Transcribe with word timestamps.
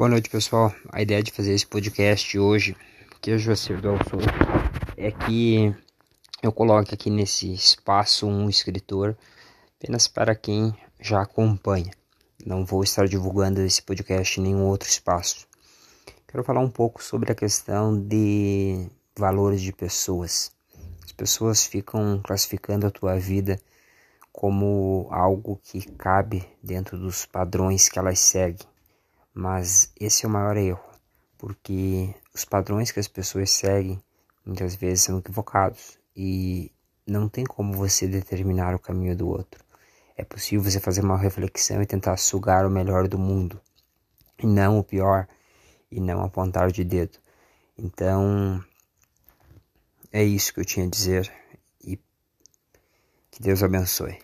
Boa 0.00 0.08
noite, 0.08 0.30
pessoal. 0.30 0.74
A 0.90 1.02
ideia 1.02 1.22
de 1.22 1.30
fazer 1.30 1.52
esse 1.52 1.66
podcast 1.66 2.38
hoje, 2.38 2.74
que 3.20 3.32
é 3.32 3.36
José 3.36 3.76
do 3.76 3.90
Alçor, 3.90 4.22
é 4.96 5.10
que 5.10 5.76
eu 6.42 6.50
coloque 6.50 6.94
aqui 6.94 7.10
nesse 7.10 7.52
espaço 7.52 8.26
um 8.26 8.48
escritor 8.48 9.14
apenas 9.76 10.08
para 10.08 10.34
quem 10.34 10.74
já 10.98 11.20
acompanha. 11.20 11.90
Não 12.46 12.64
vou 12.64 12.82
estar 12.82 13.06
divulgando 13.06 13.60
esse 13.60 13.82
podcast 13.82 14.40
em 14.40 14.44
nenhum 14.44 14.64
outro 14.68 14.88
espaço. 14.88 15.46
Quero 16.26 16.44
falar 16.44 16.60
um 16.60 16.70
pouco 16.70 17.04
sobre 17.04 17.30
a 17.30 17.34
questão 17.34 18.00
de 18.00 18.88
valores 19.14 19.60
de 19.60 19.70
pessoas. 19.70 20.50
As 21.04 21.12
pessoas 21.12 21.66
ficam 21.66 22.22
classificando 22.24 22.86
a 22.86 22.90
tua 22.90 23.18
vida 23.18 23.60
como 24.32 25.08
algo 25.10 25.60
que 25.62 25.82
cabe 25.92 26.42
dentro 26.62 26.96
dos 26.96 27.26
padrões 27.26 27.90
que 27.90 27.98
elas 27.98 28.18
seguem. 28.18 28.69
Mas 29.32 29.92
esse 29.98 30.24
é 30.24 30.28
o 30.28 30.32
maior 30.32 30.56
erro, 30.56 30.84
porque 31.38 32.14
os 32.34 32.44
padrões 32.44 32.90
que 32.90 33.00
as 33.00 33.08
pessoas 33.08 33.50
seguem 33.50 34.02
muitas 34.44 34.74
vezes 34.74 35.04
são 35.04 35.18
equivocados 35.18 35.98
e 36.16 36.72
não 37.06 37.28
tem 37.28 37.44
como 37.44 37.72
você 37.72 38.06
determinar 38.06 38.74
o 38.74 38.78
caminho 38.78 39.16
do 39.16 39.28
outro. 39.28 39.64
É 40.16 40.24
possível 40.24 40.70
você 40.70 40.78
fazer 40.78 41.02
uma 41.02 41.16
reflexão 41.16 41.80
e 41.80 41.86
tentar 41.86 42.16
sugar 42.16 42.66
o 42.66 42.70
melhor 42.70 43.08
do 43.08 43.18
mundo, 43.18 43.60
e 44.38 44.46
não 44.46 44.78
o 44.78 44.84
pior, 44.84 45.26
e 45.90 46.00
não 46.00 46.22
apontar 46.22 46.70
de 46.70 46.84
dedo. 46.84 47.18
Então, 47.76 48.62
é 50.12 50.22
isso 50.22 50.52
que 50.52 50.60
eu 50.60 50.64
tinha 50.64 50.86
a 50.86 50.90
dizer 50.90 51.32
e 51.82 51.96
que 53.30 53.40
Deus 53.40 53.62
abençoe. 53.62 54.20